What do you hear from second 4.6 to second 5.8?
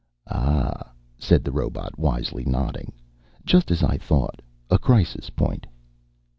A crisis point."